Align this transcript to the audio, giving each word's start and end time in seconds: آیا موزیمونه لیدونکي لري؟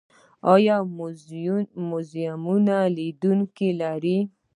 آیا 0.53 0.77
موزیمونه 1.89 2.77
لیدونکي 2.95 3.69
لري؟ 3.81 4.17